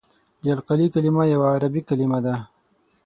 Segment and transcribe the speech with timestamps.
[0.41, 2.35] د القلي کلمه یوه عربي کلمه ده.